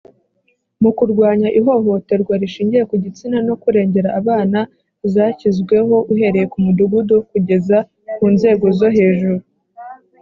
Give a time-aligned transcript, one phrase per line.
[0.81, 4.59] mu kurwanya ihohoterwa rishingiye ku gitsina no kurengera abana,
[5.13, 7.77] zashyizweho uhereye ku mudugudu kugeza
[8.15, 9.39] ku nzego zo hejuru